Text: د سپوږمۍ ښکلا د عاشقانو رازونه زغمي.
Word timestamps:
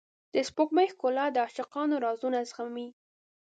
د 0.33 0.35
سپوږمۍ 0.47 0.87
ښکلا 0.93 1.25
د 1.31 1.37
عاشقانو 1.45 1.95
رازونه 2.05 2.37
زغمي. 2.49 2.87